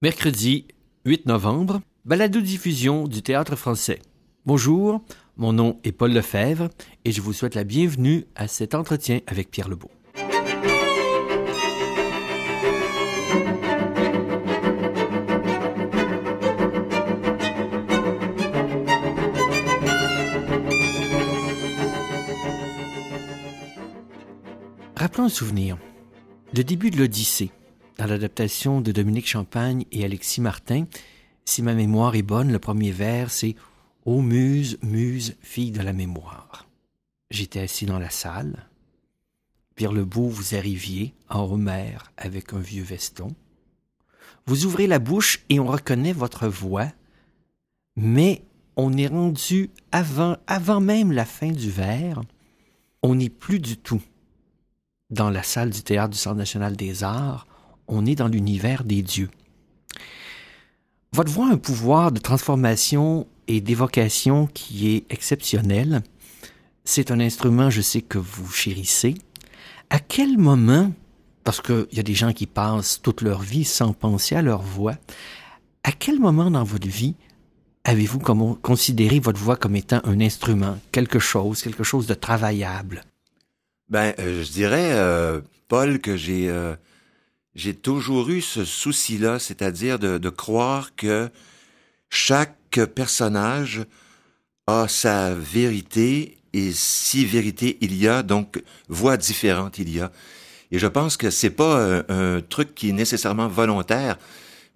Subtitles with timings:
[0.00, 0.68] Mercredi
[1.06, 3.98] 8 novembre, balado-diffusion du Théâtre français.
[4.46, 5.02] Bonjour,
[5.36, 6.68] mon nom est Paul Lefebvre
[7.04, 9.90] et je vous souhaite la bienvenue à cet entretien avec Pierre Lebeau.
[24.94, 25.76] Rappelons un souvenir.
[26.54, 27.50] Le début de l'Odyssée
[27.98, 30.86] dans l'adaptation de Dominique Champagne et Alexis Martin,
[31.44, 33.56] si ma mémoire est bonne, le premier vers, c'est
[34.04, 36.66] Ô muse, muse, fille de la mémoire.
[37.30, 38.68] J'étais assis dans la salle.
[39.74, 43.34] Pierre Lebeau, vous arriviez en Homère avec un vieux veston.
[44.46, 46.90] Vous ouvrez la bouche et on reconnaît votre voix,
[47.96, 48.44] mais
[48.76, 52.22] on est rendu avant, avant même la fin du vers.
[53.02, 54.02] On n'est plus du tout
[55.10, 57.47] dans la salle du théâtre du Centre national des arts
[57.88, 59.30] on est dans l'univers des dieux.
[61.12, 66.02] Votre voix a un pouvoir de transformation et d'évocation qui est exceptionnel.
[66.84, 69.14] C'est un instrument, je sais, que vous chérissez.
[69.90, 70.92] À quel moment,
[71.44, 74.60] parce qu'il y a des gens qui passent toute leur vie sans penser à leur
[74.60, 74.96] voix,
[75.82, 77.14] à quel moment dans votre vie
[77.84, 78.18] avez-vous
[78.60, 83.02] considéré votre voix comme étant un instrument, quelque chose, quelque chose de travaillable?
[83.88, 86.76] Ben, euh, je dirais, euh, Paul, que j'ai euh,
[87.58, 91.28] j'ai toujours eu ce souci-là, c'est-à-dire de, croire que
[92.08, 93.84] chaque personnage
[94.68, 100.12] a sa vérité et si vérité il y a, donc voix différente il y a.
[100.70, 104.18] Et je pense que c'est pas un, truc qui est nécessairement volontaire,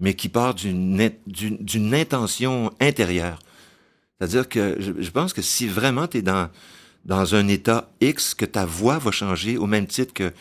[0.01, 3.39] mais qui part d'une intention intérieure.
[4.19, 6.49] C'est-à-dire que je, je, pense que si vraiment tu es dans
[7.05, 10.33] dans un état X, que ta voix va changer au même titre que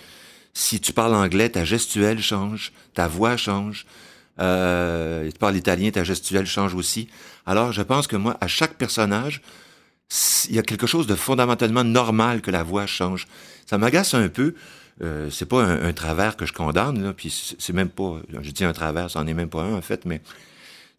[0.53, 3.85] si tu parles anglais, ta gestuelle change, ta voix change.
[4.39, 7.07] Euh, tu parles italien, ta gestuelle change aussi.
[7.45, 9.41] Alors, je pense que moi, à chaque personnage,
[10.49, 13.27] il y a quelque chose de fondamentalement normal que la voix change.
[13.65, 14.55] Ça m'agace un peu.
[15.01, 18.63] Euh, c'est pas un, travers que je condamne, là, puis c'est même pas, je dis
[18.63, 20.21] un travers, ça en est même pas un en fait, mais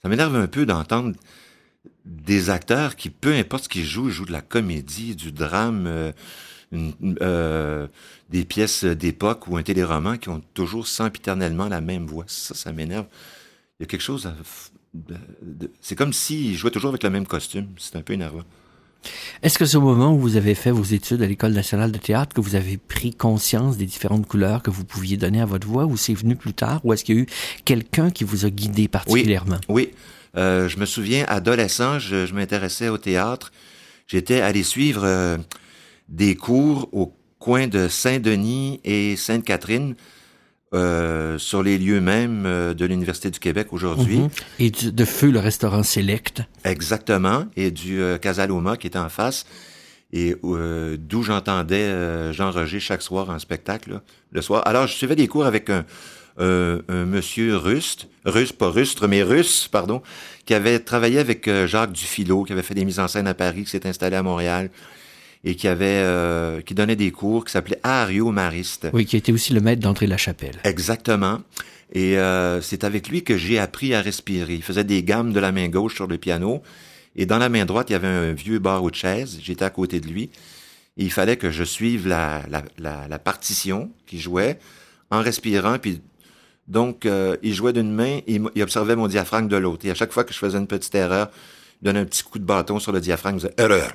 [0.03, 1.15] ça m'énerve un peu d'entendre
[2.05, 6.10] des acteurs qui, peu importe ce qu'ils jouent, jouent de la comédie, du drame, euh,
[6.72, 7.87] euh,
[8.31, 12.25] des pièces d'époque ou un téléroman qui ont toujours sempiternellement la même voix.
[12.27, 13.06] Ça, ça m'énerve.
[13.78, 14.31] Il y a quelque chose...
[15.81, 17.69] c'est comme s'ils jouaient toujours avec le même costume.
[17.78, 18.44] C'est un peu énervant.
[19.43, 21.99] Est-ce que c'est au moment où vous avez fait vos études à l'École nationale de
[21.99, 25.66] théâtre que vous avez pris conscience des différentes couleurs que vous pouviez donner à votre
[25.66, 27.27] voix ou c'est venu plus tard ou est-ce qu'il y a eu
[27.65, 29.59] quelqu'un qui vous a guidé particulièrement?
[29.69, 29.91] Oui,
[30.37, 33.53] euh, je me souviens, adolescent, je, m'intéressais au théâtre.
[34.06, 35.38] J'étais allé suivre euh,
[36.12, 39.97] des cours au coin de Saint-Denis et Sainte-Catherine,
[40.75, 44.21] euh, sur les lieux même euh, de l'Université du Québec aujourd'hui.
[44.21, 44.28] Mhm.
[44.59, 46.43] Et de feu le restaurant Select.
[46.65, 49.45] Exactement, et du euh, Casaloma qui était en face,
[50.12, 54.00] et euh, d'où j'entendais Jean Roger chaque soir en spectacle,
[54.31, 54.67] le soir.
[54.67, 55.84] Alors, je suivais des cours avec un,
[56.39, 60.03] un monsieur russe, russe, pas rustre, mais russe, pardon,
[60.44, 63.65] qui avait travaillé avec Jacques Dufilo, qui avait fait des mises en scène à Paris,
[63.65, 64.71] qui s'est installé à Montréal,
[65.44, 68.88] et qui avait euh, qui donnait des cours qui s'appelait Ario Mariste.
[68.92, 70.60] Oui, qui était aussi le maître d'André Lachapelle.
[70.64, 71.41] Exactement.
[71.92, 74.54] Et euh, c'est avec lui que j'ai appris à respirer.
[74.54, 76.62] Il faisait des gammes de la main gauche sur le piano
[77.16, 79.38] et dans la main droite, il y avait un vieux barreau de chaise.
[79.42, 80.31] J'étais à côté de lui.
[80.97, 84.58] Et il fallait que je suive la, la, la, la partition qu'il jouait
[85.10, 85.78] en respirant.
[85.78, 86.00] Puis
[86.69, 89.84] donc, euh, il jouait d'une main et il observait mon diaphragme de l'autre.
[89.86, 91.31] Et à chaque fois que je faisais une petite erreur,
[91.81, 93.36] il donnait un petit coup de bâton sur le diaphragme.
[93.36, 93.92] Il disait «Erreur».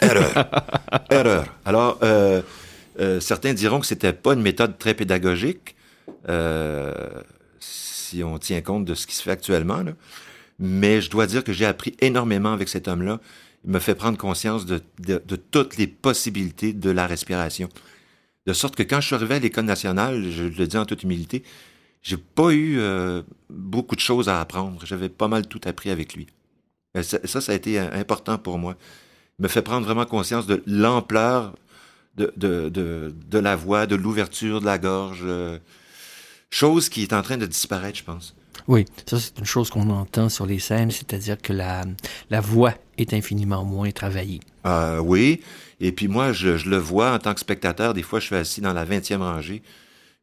[0.00, 0.50] Erreur.
[1.10, 1.54] Erreur.
[1.64, 2.42] Alors, euh,
[3.00, 5.74] euh, certains diront que c'était pas une méthode très pédagogique,
[6.28, 6.92] euh,
[7.60, 9.82] si on tient compte de ce qui se fait actuellement.
[10.58, 13.20] Mais je dois dire que j'ai appris énormément avec cet homme-là.
[13.64, 14.80] Il me fait prendre conscience de,
[15.50, 17.68] toutes les possibilités de la respiration.
[18.46, 21.02] De sorte que quand je suis arrivé à l'École nationale, je le dis en toute
[21.02, 21.42] humilité,
[22.02, 22.80] j'ai pas eu
[23.50, 24.80] beaucoup de choses à apprendre.
[24.84, 26.28] J'avais pas mal tout appris avec lui.
[27.02, 28.76] Ça, ça a été important pour moi
[29.38, 31.54] me fait prendre vraiment conscience de l'ampleur
[32.16, 35.58] de, de, de, de, la voix, de l'ouverture de la gorge, euh,
[36.50, 38.34] chose qui est en train de disparaître, je pense.
[38.66, 41.84] Oui, ça c'est une chose qu'on entend sur les scènes, c'est-à-dire que la,
[42.28, 44.40] la voix est infiniment moins travaillée.
[44.66, 45.40] Euh, oui,
[45.80, 48.36] et puis moi, je, je, le vois en tant que spectateur, des fois je suis
[48.36, 49.62] assis dans la 20e rangée,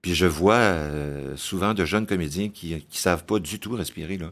[0.01, 4.17] puis je vois euh, souvent de jeunes comédiens qui qui savent pas du tout respirer.
[4.17, 4.31] Là.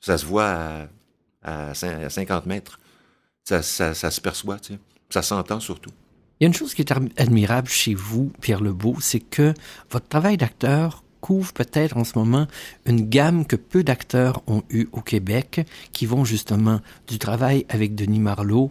[0.00, 0.88] Ça se voit
[1.42, 2.78] à, à 50 mètres
[3.56, 4.58] ça, ça, se perçoit,
[5.08, 5.90] ça s'entend surtout.
[6.40, 9.54] Il y a une chose qui est admirable chez vous, Pierre Lebeau, c'est que
[9.90, 12.46] votre travail d'acteur couvre peut-être en ce moment
[12.86, 17.94] une gamme que peu d'acteurs ont eue au Québec, qui vont justement du travail avec
[17.94, 18.70] Denis Marlowe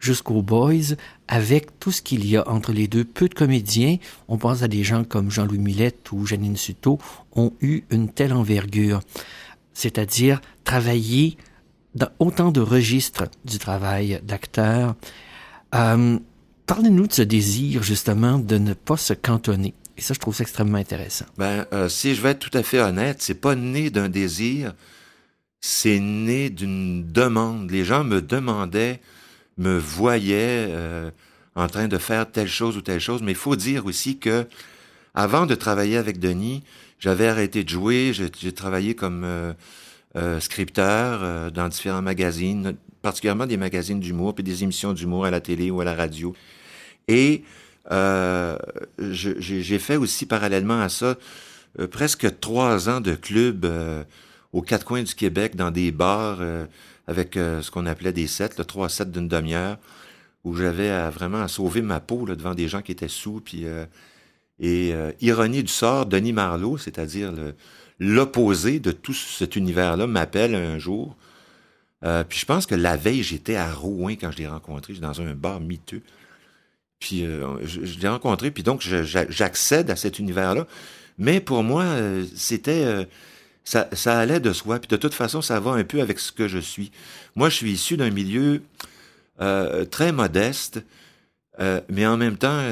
[0.00, 0.94] jusqu'aux Boys,
[1.28, 3.04] avec tout ce qu'il y a entre les deux.
[3.04, 6.98] Peu de comédiens, on pense à des gens comme Jean-Louis Millette ou Janine Suto,
[7.34, 9.00] ont eu une telle envergure.
[9.74, 11.36] C'est-à-dire travailler
[11.98, 14.94] dans autant de registres du travail d'acteur.
[15.74, 16.18] Euh,
[16.68, 19.72] Parlez-nous de ce désir, justement, de ne pas se cantonner.
[19.96, 21.24] Et ça, je trouve ça extrêmement intéressant.
[21.38, 24.74] Ben, euh, si je vais être tout à fait honnête, c'est pas né d'un désir,
[25.62, 27.70] c'est né d'une demande.
[27.70, 29.00] Les gens me demandaient,
[29.56, 31.10] me voyaient euh,
[31.54, 33.22] en train de faire telle chose ou telle chose.
[33.22, 34.46] Mais il faut dire aussi que,
[35.14, 36.62] avant de travailler avec Denis,
[37.00, 38.12] j'avais arrêté de jouer.
[38.12, 39.24] J'ai travaillé comme
[40.40, 45.70] scripteur dans différents magazines, particulièrement des magazines d'humour, puis des émissions d'humour à la télé
[45.70, 46.34] ou à la radio.
[47.08, 47.44] Et
[47.90, 48.58] euh,
[48.98, 51.16] j'ai fait aussi parallèlement à ça
[51.78, 54.04] euh, presque trois ans de club euh,
[54.52, 56.40] aux quatre coins du Québec dans des bars
[57.06, 59.76] avec ce qu'on appelait des sets, le trois sets d'une demi-heure,
[60.44, 63.42] où j'avais vraiment à sauver ma peau devant des gens qui étaient sous.
[64.60, 67.32] Et ironie du sort, Denis Marlowe, c'est-à-dire
[67.98, 71.16] l'opposé de tout cet univers-là, m'appelle un jour.
[72.00, 75.34] puis je pense que la veille, j'étais à Rouen quand je l'ai rencontré, dans un
[75.34, 76.02] bar miteux.
[76.98, 80.66] Puis euh, je, l'ai rencontré, puis donc j'accède à cet univers-là.
[81.18, 83.04] Mais pour moi, euh, c'était euh,
[83.64, 84.78] ça, ça allait de soi.
[84.78, 86.90] Puis de toute façon, ça va un peu avec ce que je suis.
[87.36, 88.62] Moi, je suis issu d'un milieu
[89.92, 90.82] très modeste,
[91.58, 92.62] mais en même temps,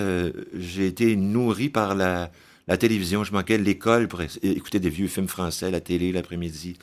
[0.55, 2.31] j'ai été nourri par la,
[2.69, 3.25] la télévision.
[3.25, 6.79] Je manquais l'école pour écouter des vieux films français, la télé l'après-midi.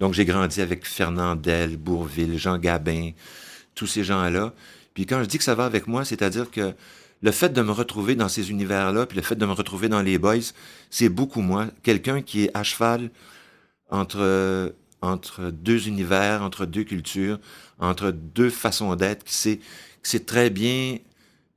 [0.00, 3.10] Donc j'ai grandi avec Fernandel, Bourville, Jean Gabin,
[3.74, 4.52] tous ces gens-là.
[4.94, 6.74] Puis quand je dis que ça va avec moi, c'est-à-dire que
[7.22, 10.02] le fait de me retrouver dans ces univers-là, puis le fait de me retrouver dans
[10.02, 10.52] les boys,
[10.90, 11.68] c'est beaucoup moi.
[11.82, 13.10] Quelqu'un qui est à cheval
[13.88, 17.38] entre, entre deux univers, entre deux cultures,
[17.78, 19.56] entre deux façons d'être, qui sait,
[20.02, 20.98] qui sait très bien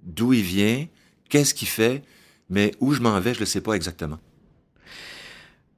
[0.03, 0.85] d'où il vient,
[1.29, 2.03] qu'est-ce qu'il fait,
[2.49, 4.19] mais où je m'en vais, je ne sais pas exactement.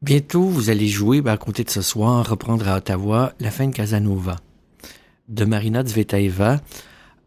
[0.01, 3.67] Bientôt, vous allez jouer, ben, à compter de ce soir, reprendre à Ottawa la fin
[3.67, 4.37] de Casanova
[5.29, 6.59] de Marina Zvetaeva.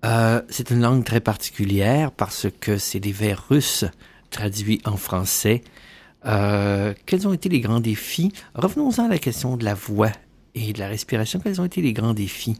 [0.05, 3.85] Euh, c'est une langue très particulière parce que c'est des vers russes
[4.31, 5.63] traduits en français.
[6.27, 8.33] Euh, quels ont été les grands défis?
[8.55, 10.11] Revenons-en à la question de la voix
[10.55, 11.41] et de la respiration.
[11.41, 12.59] Quels ont été les grands défis?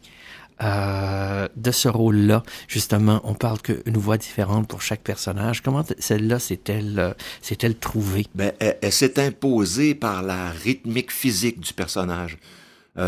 [0.63, 5.61] Euh, de ce rôle-là Justement, on parle qu'une voix différente pour chaque personnage.
[5.61, 8.25] Comment celle-là s'est-elle s'est-elle trouvée?
[8.35, 12.37] Ben, Elle, s'est imposée par la rythmique physique du personnage.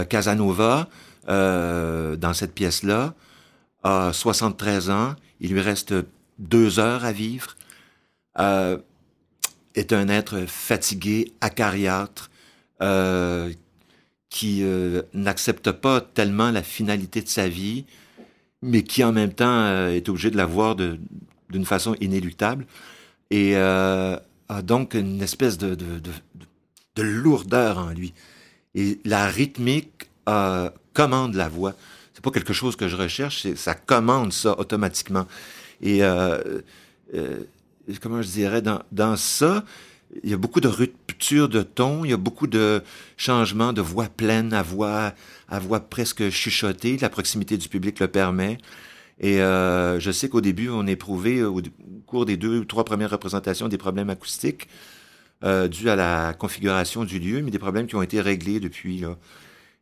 [0.10, 0.90] Casanova,
[1.28, 3.14] dans cette pièce-là,
[3.84, 5.94] a 73 ans, il lui reste
[6.40, 7.56] deux heures à vivre,
[8.40, 8.78] euh,
[9.76, 12.30] est un être fatigué, acariâtre,
[12.82, 13.54] euh,
[14.30, 17.86] qui euh, n'accepte pas tellement la finalité de sa vie,
[18.62, 22.66] mais qui en même temps est obligé de la voir d'une façon inéluctable,
[23.30, 24.22] et a
[24.64, 26.12] donc une espèce de, de, de,
[26.96, 28.14] de, lourdeur en lui.
[28.74, 30.10] Et la rythmique
[30.94, 31.76] commande la voix
[32.16, 35.28] c'est pas quelque chose que je recherche, ça commande ça automatiquement.
[35.82, 36.62] Et euh,
[37.14, 37.40] euh,
[38.02, 39.66] comment je dirais, dans, dans ça,
[40.24, 42.82] il y a beaucoup de ruptures de ton, il y a beaucoup de
[43.18, 45.14] changements de voix pleine à voix,
[45.50, 46.98] à voix presque chuchotée.
[46.98, 48.58] La proximité du public le permet.
[49.20, 51.62] Et euh, je sais qu'au début, on éprouvait, au,
[52.06, 54.68] cours des deux ou trois premières représentations, des problèmes acoustiques
[55.44, 59.00] euh, dus à la configuration du lieu, mais des problèmes qui ont été réglés depuis.
[59.00, 59.18] Là.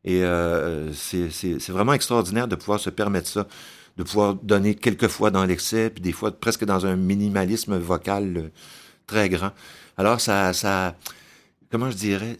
[0.05, 3.47] Et euh, c'est vraiment extraordinaire de pouvoir se permettre ça,
[3.97, 8.37] de pouvoir donner quelques fois dans l'excès, puis des fois presque dans un minimalisme vocal
[8.37, 8.49] euh,
[9.07, 9.51] très grand.
[9.97, 10.95] Alors ça, ça,
[11.71, 12.37] comment je dirais,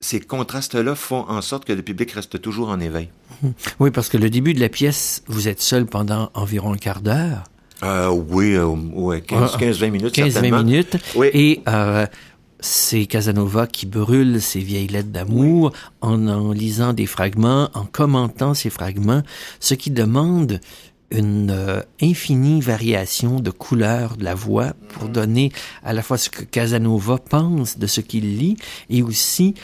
[0.00, 3.10] ces contrastes-là font en sorte que le public reste toujours en éveil.
[3.80, 7.00] Oui, parce que le début de la pièce, vous êtes seul pendant environ un quart
[7.00, 7.44] d'heure.
[7.82, 10.16] Euh, oui, euh, ouais, 15-20 minutes.
[10.16, 10.96] 15-20 minutes.
[11.14, 11.28] Oui.
[11.34, 12.06] Et euh,
[12.60, 18.54] c'est Casanova qui brûle ses vieilles lettres d'amour en en lisant des fragments, en commentant
[18.54, 19.22] ces fragments,
[19.60, 20.60] ce qui demande
[21.10, 25.12] une euh, infinie variation de couleurs de la voix pour mm.
[25.12, 28.56] donner à la fois ce que Casanova pense de ce qu'il lit
[28.90, 29.54] et aussi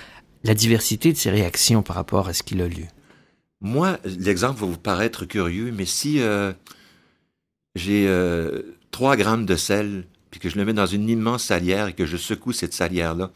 [0.45, 2.89] la diversité de ses réactions par rapport à ce qu'il a lu.
[3.61, 6.53] Moi, l'exemple va vous paraître curieux, mais si euh,
[7.77, 11.89] j'ai euh, 3 grammes de sel puis que je le mets dans une immense salière
[11.89, 13.31] et que je secoue cette salière-là,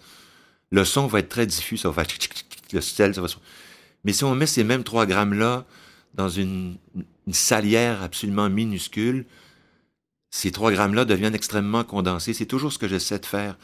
[0.71, 2.19] le son va être très diffus, ça va faire
[2.73, 3.29] le sel, ça va
[4.05, 5.65] Mais si on met ces mêmes 3 grammes-là
[6.15, 6.77] dans une,
[7.35, 9.27] salière absolument minuscule,
[10.31, 12.35] ces 3 grammes-là deviennent extrêmement condensés.
[12.35, 13.57] C'est toujours ce que j'essaie de faire.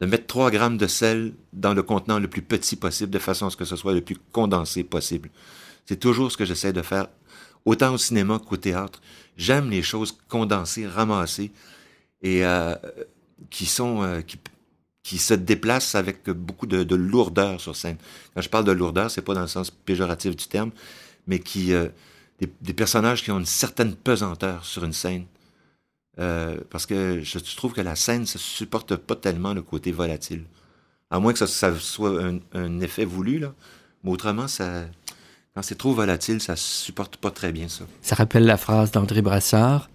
[0.00, 3.46] de mettre 3 grammes de sel dans le contenant le plus petit possible, de façon
[3.46, 5.28] à ce que ce soit le plus condensé possible.
[5.84, 7.08] C'est toujours ce que j'essaie de faire,
[7.64, 9.00] autant au cinéma qu'au théâtre.
[9.36, 11.52] J'aime les choses condensées, ramassées,
[12.22, 12.74] et euh,
[13.80, 14.22] euh,
[15.02, 17.96] qui, se déplacent avec beaucoup de, de, lourdeur sur scène.
[18.34, 20.70] Quand je parle de lourdeur, c'est pas dans le sens péjoratif du terme,
[21.26, 21.88] mais qui euh,
[22.40, 25.26] des, des, personnages qui ont une certaine pesanteur sur une scène.
[26.18, 30.44] Euh, parce que je trouve que la scène ne supporte pas tellement le côté volatile.
[31.10, 33.54] À moins que ça, ça soit un, un, effet voulu, là.
[34.04, 34.84] Mais autrement, ça,
[35.54, 37.84] quand c'est trop volatile, ça supporte pas très bien ça.
[38.02, 39.90] Ça rappelle la phrase d'André Brassard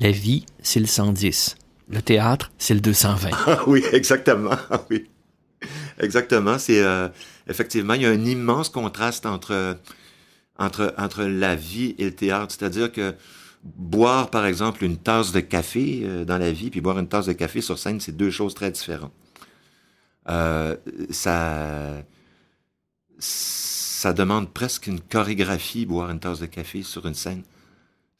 [0.00, 1.56] La vie, c'est le 110.
[1.88, 3.30] Le théâtre, c'est le 220.
[3.46, 4.56] Ah oui, exactement.
[4.70, 5.08] Ah oui.
[5.98, 6.58] Exactement.
[6.58, 7.08] C'est euh,
[7.48, 9.78] effectivement, il y a un immense contraste entre,
[10.58, 12.54] entre, entre la vie et le théâtre.
[12.56, 13.14] C'est-à-dire que
[13.62, 17.26] boire, par exemple, une tasse de café euh, dans la vie, puis boire une tasse
[17.26, 19.12] de café sur scène, c'est deux choses très différentes.
[20.28, 20.76] Euh,
[21.10, 22.02] ça,
[23.18, 27.42] ça demande presque une chorégraphie, boire une tasse de café sur une scène.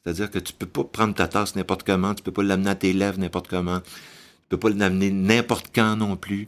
[0.03, 2.75] C'est-à-dire que tu peux pas prendre ta tasse n'importe comment, tu peux pas l'amener à
[2.75, 6.47] tes lèvres n'importe comment, tu peux pas l'amener n'importe quand non plus.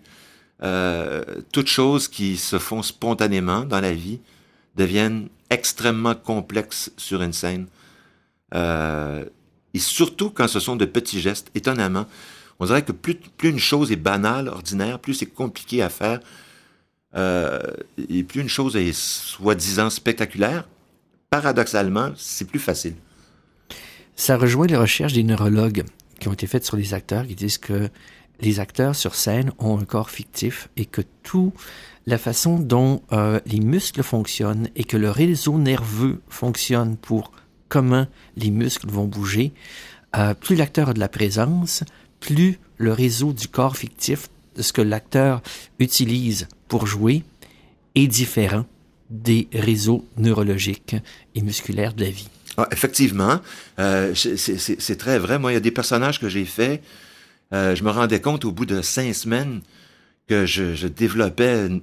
[0.62, 4.20] Euh, toutes choses qui se font spontanément dans la vie
[4.80, 7.68] deviennent extrêmement complexes sur une scène.
[8.56, 9.26] Euh,
[9.74, 12.06] et surtout quand ce sont de petits gestes, étonnamment.
[12.60, 16.20] On dirait que plus, une chose est banale, ordinaire, plus c'est compliqué à faire,
[17.16, 17.60] euh,
[18.10, 20.68] et plus une chose est soi-disant spectaculaire,
[21.30, 22.96] paradoxalement, c'est plus facile.
[24.16, 25.84] Ça rejoint les recherches des neurologues
[26.20, 27.90] qui ont été faites sur les acteurs, qui disent que
[28.42, 31.54] les acteurs sur scène ont un corps fictif et que tout
[32.06, 37.32] la façon dont euh, les muscles fonctionnent et que le réseau nerveux fonctionne pour
[37.68, 39.54] comment les muscles vont bouger,
[40.18, 41.84] euh, plus l'acteur a de la présence,
[42.20, 45.42] plus le réseau du corps fictif, de ce que l'acteur
[45.78, 47.24] utilise pour jouer,
[47.96, 48.66] est différent
[49.10, 50.96] des réseaux neurologiques
[51.36, 52.30] et musculaires de la vie.
[52.58, 53.40] Ah, effectivement,
[53.80, 55.40] euh, c'est très vrai.
[55.40, 56.84] Moi, il y a des personnages que j'ai faits.
[57.54, 59.62] Euh, je me rendais compte au bout de cinq semaines
[60.28, 61.82] que je, développais, une,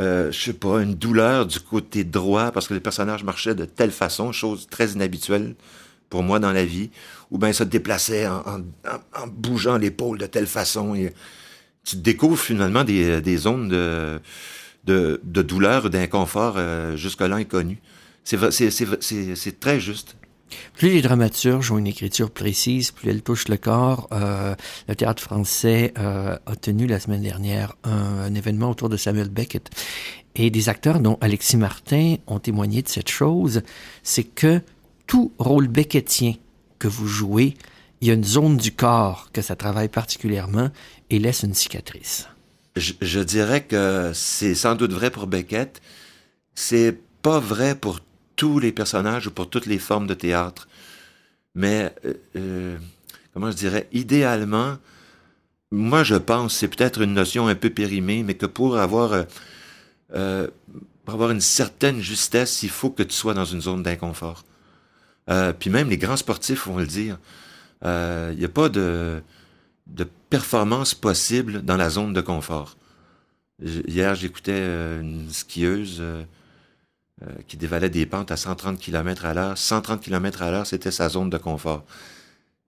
[0.00, 3.64] euh, je sais pas, une douleur du côté droit parce que les personnages marchaient de
[3.64, 5.54] telle façon, chose très inhabituelle
[6.10, 6.90] pour moi dans la vie,
[7.30, 8.62] ou bien ça te déplaçait en,
[9.28, 10.94] bougeant l'épaule de telle façon.
[10.94, 11.12] Et
[11.84, 14.20] tu découvres finalement des, des zones de,
[14.84, 17.80] de, de d'inconfort euh, jusque-là inconnues.
[18.24, 20.16] C'est très juste.
[20.74, 24.08] Plus les dramaturges ont une écriture précise, plus elles touchent le corps.
[24.12, 24.54] Euh,
[24.88, 29.28] le théâtre français euh, a tenu la semaine dernière un, un, événement autour de Samuel
[29.28, 29.70] Beckett.
[30.34, 33.62] Et des acteurs dont Alexis Martin ont témoigné de cette chose,
[34.02, 34.60] c'est que
[35.06, 36.34] tout rôle beckettien
[36.78, 37.54] que vous jouez,
[38.00, 40.70] il y a une zone du corps que ça travaille particulièrement
[41.08, 42.28] et laisse une cicatrice.
[42.76, 45.80] Je, je dirais que c'est sans doute vrai pour Beckett.
[46.54, 48.00] C'est pas vrai pour
[48.36, 50.68] tous les personnages ou pour toutes les formes de théâtre.
[51.54, 52.78] Mais, euh, euh,
[53.32, 54.76] comment je dirais, idéalement,
[55.70, 59.24] moi je pense, c'est peut-être une notion un peu périmée, mais que pour avoir, euh,
[60.14, 60.48] euh
[61.04, 64.44] pour avoir une certaine justesse, il faut que tu sois dans une zone d'inconfort.
[65.60, 67.18] Puis même les grands sportifs vont le dire.
[67.84, 69.22] Il n'y a pas de,
[69.86, 72.76] de performance possible dans la zone de confort.
[73.62, 76.02] Hier, j'écoutais une skieuse
[77.22, 79.56] euh, qui dévalait des pentes à 130 km à l'heure.
[79.56, 81.84] 130 km à l'heure, c'était sa zone de confort.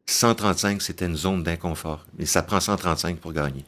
[0.06, 2.06] 135, c'était une zone d'inconfort.
[2.18, 3.64] Mais ça prend 135 pour gagner.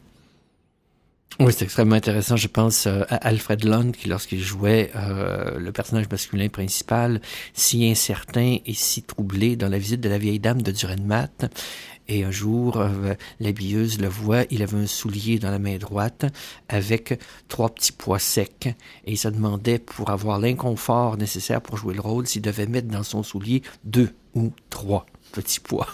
[1.39, 2.35] Oui, c'est extrêmement intéressant.
[2.35, 7.21] Je pense euh, à Alfred Lund, qui, lorsqu'il jouait euh, le personnage masculin principal,
[7.53, 11.29] si incertain et si troublé dans la visite de la vieille dame de Durenmat,
[12.07, 16.25] et un jour, euh, l'habilleuse le voit, il avait un soulier dans la main droite
[16.67, 18.67] avec trois petits pois secs.
[19.05, 22.89] Et il se demandait, pour avoir l'inconfort nécessaire pour jouer le rôle, s'il devait mettre
[22.89, 25.87] dans son soulier deux ou trois petits pois.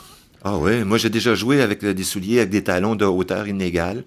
[0.44, 4.03] Ah oui, moi j'ai déjà joué avec des souliers avec des talons de hauteur inégale.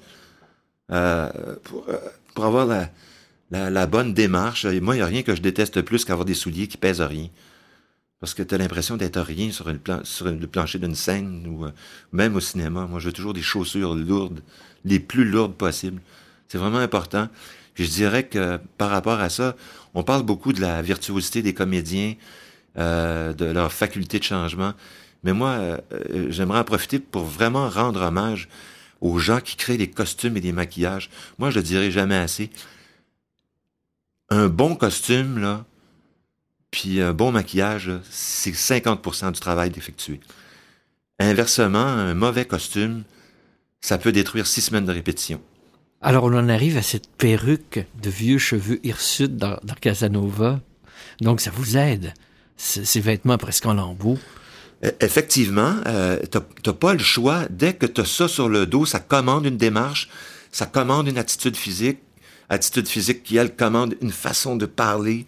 [0.91, 1.31] Euh,
[1.63, 1.99] pour, euh,
[2.35, 2.91] pour, avoir la,
[3.51, 4.65] la, la, bonne démarche.
[4.65, 7.01] Et moi, il n'y a rien que je déteste plus qu'avoir des souliers qui pèsent
[7.01, 7.29] rien.
[8.19, 11.65] Parce que tu as l'impression d'être rien sur, plan sur le plancher d'une scène ou
[11.65, 11.71] euh,
[12.13, 12.87] même au cinéma.
[12.87, 14.43] Moi, je veux toujours des chaussures lourdes,
[14.85, 16.03] les plus lourdes possibles.
[16.49, 17.29] C'est vraiment important.
[17.75, 19.57] Je dirais que par rapport à ça,
[19.95, 22.15] on parle beaucoup de la virtuosité des comédiens,
[22.79, 24.75] euh, de leur faculté de changement.
[25.25, 25.79] Mais moi, euh,
[26.31, 28.49] j'aimerais en profiter pour vraiment rendre hommage
[29.01, 31.11] aux gens qui créent les costumes et les maquillages.
[31.39, 32.51] Moi, je le dirai jamais assez.
[34.29, 35.65] Un bon costume, là,
[36.71, 40.21] puis un bon maquillage, c'est 50% du travail d'effectuer.
[41.19, 43.03] Inversement, un mauvais costume,
[43.81, 45.41] ça peut détruire six semaines de répétition.
[46.01, 50.61] Alors on en arrive à cette perruque de vieux cheveux hirsutes dans, dans Casanova.
[51.21, 52.15] Donc ça vous aide,
[52.57, 54.19] ces vêtements presque en lambeaux.
[54.85, 57.45] E, effectivement, euh, t'as pas le choix.
[57.51, 60.09] Dès que tu as ça sur le dos, ça commande une démarche,
[60.53, 61.99] ça commande une attitude physique,
[62.49, 65.27] attitude physique qui, elle, commande une façon de parler.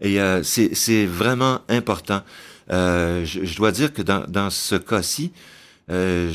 [0.00, 2.22] Et euh, c'est vraiment important.
[2.70, 5.32] Euh, je, dois dire que dans, dans ce cas-ci,
[5.90, 6.30] euh,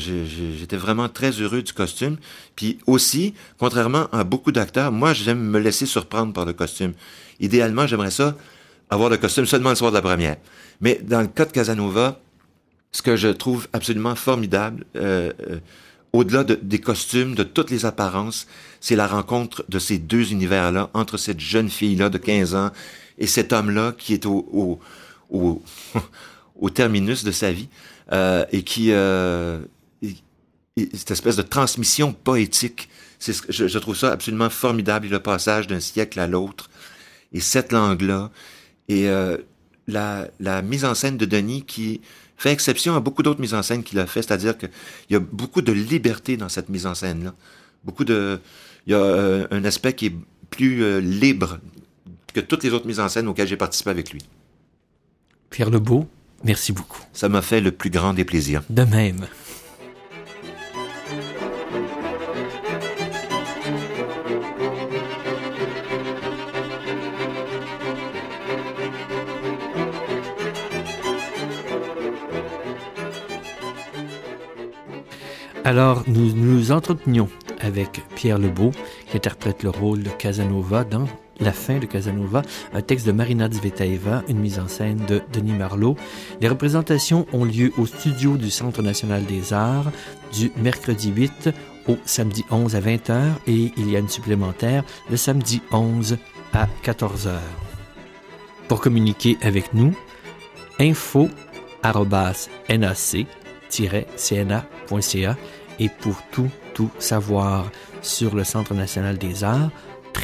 [0.58, 2.16] j'étais vraiment très heureux du costume.
[2.56, 6.92] Puis aussi, contrairement à beaucoup d'acteurs, moi, j'aime me laisser surprendre par le costume.
[7.40, 8.36] Idéalement, j'aimerais ça,
[8.90, 10.36] avoir le costume seulement le soir de la première.
[10.80, 12.20] Mais dans le cas de Casanova,
[12.94, 15.58] ce que je trouve absolument formidable, euh, euh,
[16.12, 18.46] au-delà de, des costumes, de toutes les apparences,
[18.80, 22.70] c'est la rencontre de ces deux univers-là, entre cette jeune fille-là de 15 ans
[23.18, 24.80] et cet homme-là qui est au, au,
[25.28, 25.60] au,
[26.60, 27.68] au terminus de sa vie
[28.12, 28.92] euh, et qui...
[28.92, 29.58] Euh,
[30.92, 32.88] cette espèce de transmission poétique,
[33.20, 36.68] c'est je, je trouve ça absolument formidable, le passage d'un siècle à l'autre,
[37.32, 38.30] et cette langue-là,
[38.88, 39.36] et euh,
[39.86, 42.00] la, la mise en scène de Denis qui
[42.36, 44.70] fait exception à beaucoup d'autres mises en scène qu'il a fait, c'est-à-dire qu'il
[45.10, 47.34] y a beaucoup de liberté dans cette mise en scène-là.
[47.84, 48.40] Beaucoup de,
[48.86, 50.14] il y a euh, un aspect qui est
[50.50, 51.58] plus euh, libre
[52.32, 54.20] que toutes les autres mises en scène auxquelles j'ai participé avec lui.
[55.50, 56.08] Pierre Lebeau,
[56.42, 57.02] merci beaucoup.
[57.12, 58.62] Ça m'a fait le plus grand des plaisirs.
[58.70, 59.26] De même.
[75.74, 77.28] Alors, nous nous entretenions
[77.58, 78.70] avec Pierre Lebeau,
[79.10, 81.06] qui interprète le rôle de Casanova dans
[81.40, 85.54] La fin de Casanova, un texte de Marina Zvetaeva, une mise en scène de Denis
[85.54, 85.96] Marlot.
[86.40, 89.90] Les représentations ont lieu au studio du Centre national des arts
[90.32, 91.50] du mercredi 8
[91.88, 96.18] au samedi 11 à 20h et il y a une supplémentaire le samedi 11
[96.52, 97.30] à 14h.
[98.68, 99.92] Pour communiquer avec nous,
[100.78, 101.28] info
[101.82, 102.36] nac
[104.16, 105.36] cna.ca
[105.78, 107.70] et pour tout, tout savoir
[108.02, 109.70] sur le Centre national des arts,